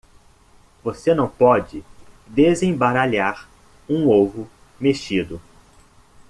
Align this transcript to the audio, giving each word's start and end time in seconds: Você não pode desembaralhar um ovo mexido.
Você 0.83 1.13
não 1.13 1.27
pode 1.29 1.83
desembaralhar 2.25 3.47
um 3.87 4.09
ovo 4.09 4.49
mexido. 4.79 5.39